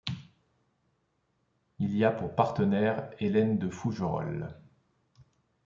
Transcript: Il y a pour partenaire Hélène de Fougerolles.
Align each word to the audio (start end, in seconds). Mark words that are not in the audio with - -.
Il 1.77 1.95
y 1.95 2.03
a 2.05 2.09
pour 2.11 2.33
partenaire 2.33 3.11
Hélène 3.19 3.59
de 3.59 3.69
Fougerolles. 3.69 4.59